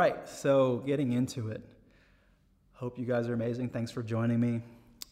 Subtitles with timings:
[0.00, 1.60] Right, so getting into it.
[2.72, 3.68] Hope you guys are amazing.
[3.68, 4.62] Thanks for joining me.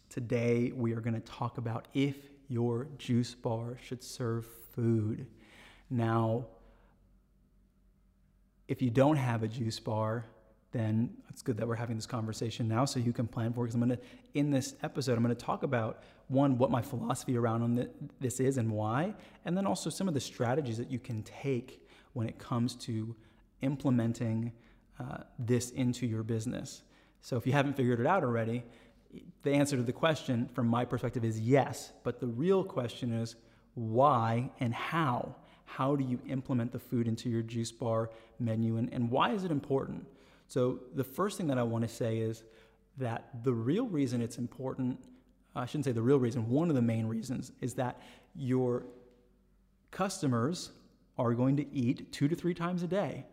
[0.08, 2.16] Today, we are going to talk about if
[2.48, 5.26] your juice bar should serve food.
[5.90, 6.46] Now,
[8.66, 10.24] if you don't have a juice bar,
[10.72, 13.66] then it's good that we're having this conversation now so you can plan for it.
[13.66, 14.02] Because I'm going to,
[14.32, 17.88] in this episode, I'm going to talk about one, what my philosophy around on
[18.20, 19.12] this is and why,
[19.44, 23.14] and then also some of the strategies that you can take when it comes to
[23.60, 24.50] implementing
[24.98, 26.82] uh, this into your business.
[27.20, 28.64] So if you haven't figured it out already,
[29.42, 31.92] the answer to the question from my perspective is yes.
[32.04, 33.36] But the real question is
[33.74, 35.34] why and how?
[35.64, 39.44] How do you implement the food into your juice bar menu and, and why is
[39.44, 40.06] it important?
[40.48, 42.42] So, the first thing that I want to say is
[42.96, 44.98] that the real reason it's important,
[45.54, 48.00] I shouldn't say the real reason, one of the main reasons is that
[48.34, 48.86] your
[49.90, 50.70] customers
[51.18, 53.26] are going to eat two to three times a day.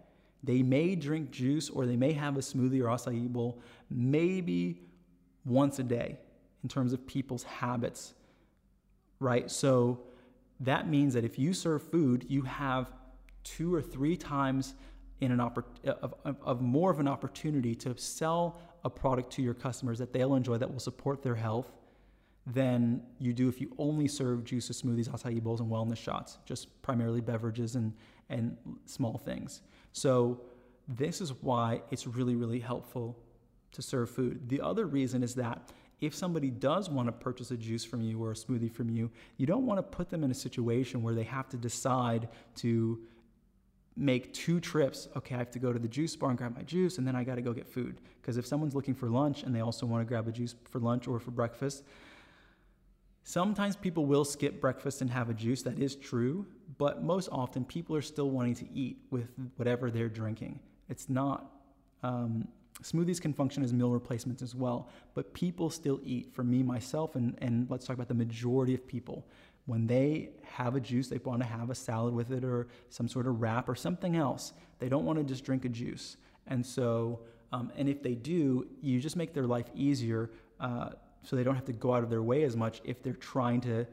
[0.45, 4.81] They may drink juice or they may have a smoothie or acai bowl maybe
[5.45, 6.17] once a day
[6.63, 8.13] in terms of people's habits,
[9.19, 9.49] right?
[9.49, 9.99] So
[10.61, 12.91] that means that if you serve food, you have
[13.43, 14.75] two or three times
[15.21, 19.41] in an oppor- of, of, of more of an opportunity to sell a product to
[19.41, 21.71] your customers that they'll enjoy that will support their health
[22.47, 26.81] than you do if you only serve juices, smoothies, acai bowls, and wellness shots, just
[26.81, 27.93] primarily beverages and,
[28.29, 29.61] and small things.
[29.93, 30.41] So,
[30.87, 33.17] this is why it's really, really helpful
[33.71, 34.47] to serve food.
[34.49, 38.21] The other reason is that if somebody does want to purchase a juice from you
[38.23, 41.13] or a smoothie from you, you don't want to put them in a situation where
[41.13, 42.99] they have to decide to
[43.95, 45.07] make two trips.
[45.15, 47.15] Okay, I have to go to the juice bar and grab my juice, and then
[47.15, 48.01] I got to go get food.
[48.21, 50.79] Because if someone's looking for lunch and they also want to grab a juice for
[50.79, 51.83] lunch or for breakfast,
[53.25, 55.61] sometimes people will skip breakfast and have a juice.
[55.63, 56.45] That is true,
[56.77, 59.27] but most often people are still wanting to eat with
[59.57, 60.61] whatever they're drinking.
[60.87, 61.51] It's not.
[62.03, 62.47] Um,
[62.81, 66.33] smoothies can function as meal replacements as well, but people still eat.
[66.33, 69.27] For me, myself, and, and let's talk about the majority of people
[69.65, 73.07] when they have a juice, they want to have a salad with it or some
[73.07, 74.53] sort of wrap or something else.
[74.79, 76.17] They don't want to just drink a juice.
[76.47, 77.21] And so,
[77.51, 80.89] um, and if they do, you just make their life easier uh,
[81.25, 83.59] so they don't have to go out of their way as much if they're trying
[83.61, 83.85] to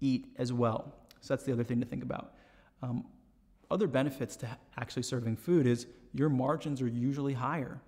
[0.00, 0.94] eat as well.
[1.20, 2.34] So that's the other thing to think about.
[2.82, 3.04] Um,
[3.70, 4.48] other benefits to
[4.78, 7.80] actually serving food is your margins are usually higher.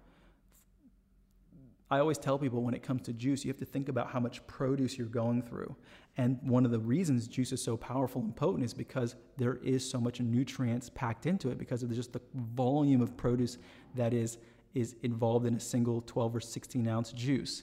[1.91, 4.21] I always tell people when it comes to juice, you have to think about how
[4.21, 5.75] much produce you're going through.
[6.17, 9.89] And one of the reasons juice is so powerful and potent is because there is
[9.89, 13.59] so much nutrients packed into it because of just the volume of produce
[13.95, 14.39] that is,
[14.75, 17.63] is involved in a single 12 or 16 ounce juice.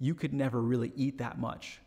[0.00, 1.80] You could never really eat that much.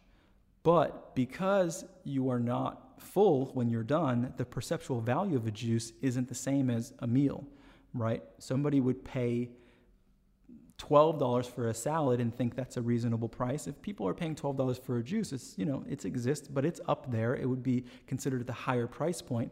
[0.63, 5.91] But because you are not full when you're done, the perceptual value of a juice
[6.01, 7.45] isn't the same as a meal,
[7.93, 8.23] right?
[8.37, 9.49] Somebody would pay
[10.77, 13.67] $12 for a salad and think that's a reasonable price.
[13.67, 16.81] If people are paying $12 for a juice, it's, you know, it exists, but it's
[16.87, 17.35] up there.
[17.35, 19.51] It would be considered at the higher price point.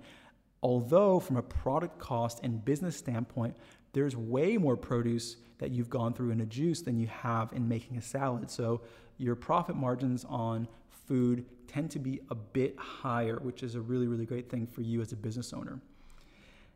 [0.64, 3.56] Although from a product cost and business standpoint,
[3.94, 7.68] there's way more produce that you've gone through in a juice than you have in
[7.68, 8.50] making a salad.
[8.50, 8.82] So
[9.18, 14.08] your profit margins on food tend to be a bit higher, which is a really,
[14.08, 15.80] really great thing for you as a business owner.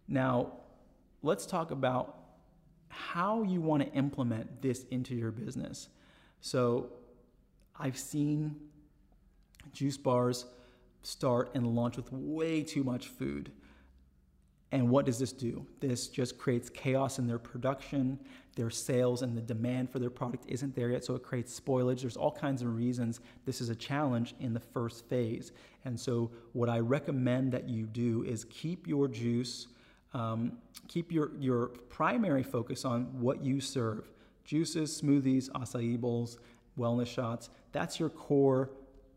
[0.07, 0.53] Now,
[1.23, 2.19] let's talk about
[2.89, 5.89] how you want to implement this into your business.
[6.41, 6.91] So
[7.77, 8.55] I've seen
[9.73, 10.45] juice bars
[11.01, 13.51] start and launch with way too much food.
[14.75, 15.66] And what does this do?
[15.80, 18.19] This just creates chaos in their production,
[18.56, 21.04] their sales, and the demand for their product isn't there yet.
[21.04, 22.01] So it creates spoilage.
[22.01, 25.54] There's all kinds of reasons this is a challenge in the first phase.
[25.86, 29.68] And so, what I recommend that you do is keep your juice
[30.16, 30.54] um,
[30.88, 34.10] keep your, your primary focus on what you serve
[34.45, 36.38] juices, smoothies, acai bowls,
[36.80, 37.50] wellness shots.
[37.74, 38.69] That's your core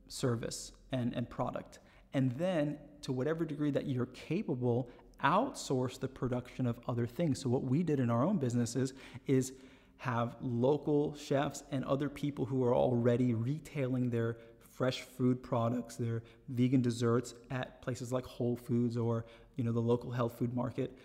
[0.08, 1.78] service and, and product.
[2.14, 4.90] And then, to whatever degree that you're capable,
[5.24, 7.40] outsource the production of other things.
[7.40, 8.92] So, what we did in our own businesses
[9.26, 9.52] is
[9.98, 14.36] have local chefs and other people who are already retailing their
[14.78, 19.24] fresh food products, their vegan desserts at places like Whole Foods or
[19.56, 20.96] you know the local health food market.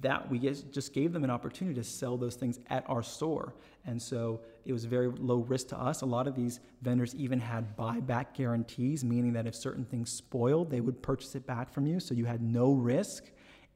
[0.00, 3.54] That we just gave them an opportunity to sell those things at our store,
[3.84, 6.00] and so it was very low risk to us.
[6.00, 10.70] A lot of these vendors even had buyback guarantees, meaning that if certain things spoiled,
[10.70, 13.24] they would purchase it back from you, so you had no risk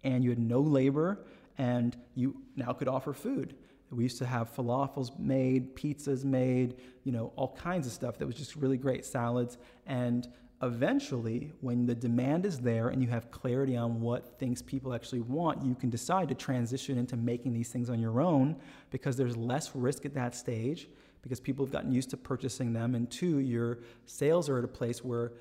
[0.04, 1.24] and you had no labor,
[1.58, 3.54] and you now could offer food.
[3.90, 8.26] We used to have falafels made, pizzas made, you know, all kinds of stuff that
[8.26, 9.58] was just really great, salads.
[9.86, 10.26] And
[10.62, 15.20] eventually, when the demand is there and you have clarity on what things people actually
[15.20, 18.56] want, you can decide to transition into making these things on your own
[18.90, 20.88] because there's less risk at that stage
[21.22, 22.94] because people have gotten used to purchasing them.
[22.94, 25.32] And two, your sales are at a place where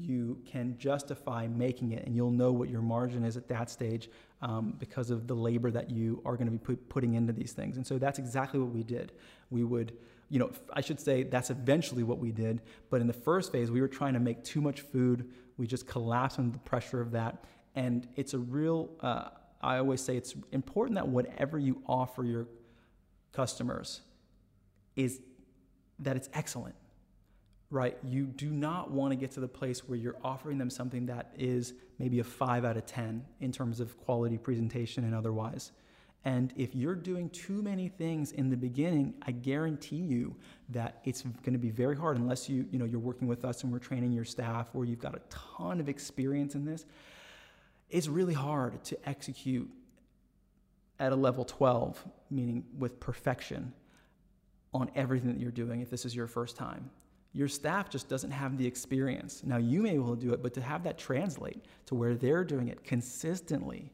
[0.00, 4.08] you can justify making it and you'll know what your margin is at that stage
[4.42, 7.52] um, because of the labor that you are going to be put, putting into these
[7.52, 7.76] things.
[7.76, 9.12] And so that's exactly what we did.
[9.50, 9.92] We would
[10.30, 13.70] you know i should say that's eventually what we did but in the first phase
[13.70, 15.30] we were trying to make too much food.
[15.58, 17.44] We just collapsed under the pressure of that.
[17.76, 19.28] And it's a real uh,
[19.60, 22.46] i always say it's important that whatever you offer your
[23.32, 24.00] customers
[24.96, 25.20] is
[25.98, 26.74] that it's excellent
[27.70, 27.96] right?
[28.04, 31.32] You do not want to get to the place where you're offering them something that
[31.36, 35.72] is maybe a five out of 10 in terms of quality presentation and otherwise.
[36.26, 40.34] And if you're doing too many things in the beginning, I guarantee you
[40.70, 43.62] that it's going to be very hard unless you, you know, you're working with us
[43.62, 46.86] and we're training your staff or you've got a ton of experience in this.
[47.90, 49.70] It's really hard to execute
[50.98, 53.74] at a level 12, meaning with perfection
[54.72, 56.90] on everything that you're doing if this is your first time
[57.34, 59.42] your staff just doesn't have the experience.
[59.44, 62.14] Now, you may be able to do it, but to have that translate to where
[62.14, 63.92] they're doing it consistently,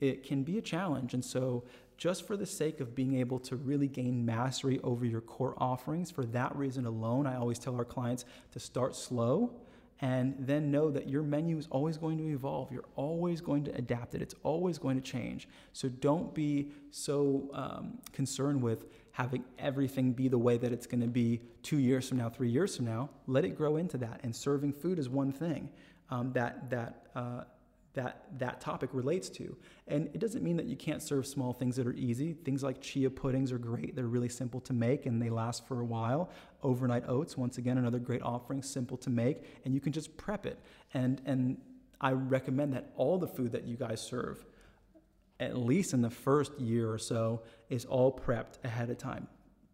[0.00, 1.12] it can be a challenge.
[1.12, 1.64] And so,
[1.98, 6.10] just for the sake of being able to really gain mastery over your core offerings,
[6.10, 9.54] for that reason alone, I always tell our clients to start slow
[10.02, 12.70] and then know that your menu is always going to evolve.
[12.70, 15.48] You're always going to adapt it, it's always going to change.
[15.72, 18.84] So, don't be so um, concerned with
[19.16, 22.50] having everything be the way that it's going to be two years from now, three
[22.50, 23.08] years from now.
[23.26, 24.20] Let it grow into that.
[24.22, 25.70] And serving food is one thing
[26.10, 27.44] um, that that uh,
[27.94, 29.56] that that topic relates to.
[29.88, 32.34] And it doesn't mean that you can't serve small things that are easy.
[32.34, 33.96] Things like chia puddings are great.
[33.96, 36.28] They're really simple to make and they last for a while.
[36.62, 40.44] Overnight oats, once again, another great offering, simple to make, and you can just prep
[40.44, 40.58] it.
[40.92, 41.56] And and
[42.02, 44.44] I recommend that all the food that you guys serve
[45.40, 49.28] at least in the first year or so, is all prepped ahead of time.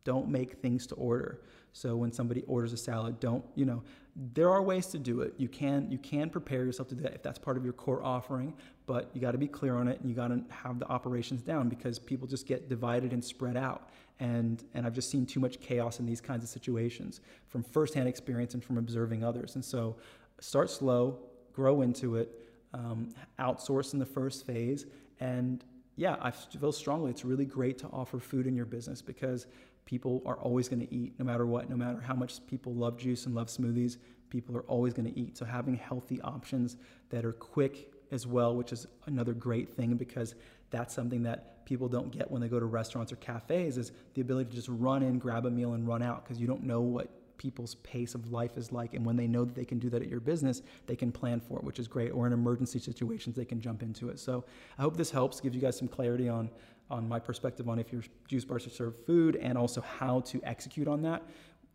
[0.05, 1.43] Don't make things to order.
[1.73, 3.83] So when somebody orders a salad, don't, you know,
[4.15, 5.35] there are ways to do it.
[5.39, 8.03] You can you can prepare yourself to do that if that's part of your core
[8.05, 8.53] offering,
[8.87, 11.41] but you got to be clear on it and you got to have the operations
[11.41, 13.89] down because people just get divided and spread out.
[14.21, 18.07] And and I've just seen too much chaos in these kinds of situations from firsthand
[18.07, 19.55] experience and from observing others.
[19.55, 19.97] And so
[20.41, 21.19] start slow,
[21.55, 23.09] grow into it, um,
[23.39, 24.87] outsource in the first phase,
[25.21, 25.65] and
[25.97, 29.47] yeah, I feel strongly it's really great to offer food in your business because
[29.85, 32.97] people are always going to eat no matter what, no matter how much people love
[32.97, 33.99] juice and love smoothies,
[34.31, 35.37] people are always going to eat.
[35.37, 36.77] So having healthy options
[37.11, 40.35] that are quick as well, which is another great thing because
[40.71, 44.21] that's something that people don't get when they go to restaurants or cafes is the
[44.21, 46.81] ability to just run in, grab a meal and run out because you don't know
[46.81, 47.11] what
[47.43, 48.95] people's pace of life is like.
[48.95, 51.41] And when they know that they can do that at your business, they can plan
[51.41, 52.11] for it, which is great.
[52.11, 54.19] Or in emergency situations, they can jump into it.
[54.21, 54.45] So
[54.79, 56.51] I hope this helps, gives you guys some clarity on
[56.91, 60.39] on my perspective on if your juice bars should serve food and also how to
[60.45, 61.23] execute on that.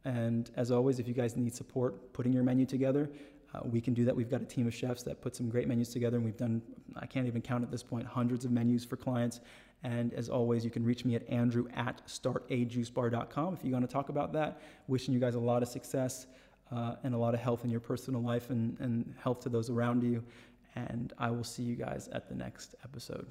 [0.05, 3.09] And as always, if you guys need support putting your menu together,
[3.53, 4.15] uh, we can do that.
[4.15, 6.61] We've got a team of chefs that put some great menus together, and we've done,
[6.95, 9.39] I can't even count at this point, hundreds of menus for clients.
[9.83, 13.91] And as always, you can reach me at andrew at startajuicebar.com if you want to
[13.91, 14.61] talk about that.
[14.87, 16.27] Wishing you guys a lot of success
[16.71, 19.69] uh, and a lot of health in your personal life and, and health to those
[19.69, 20.23] around you.
[20.75, 23.27] And I will see you guys at the next episode.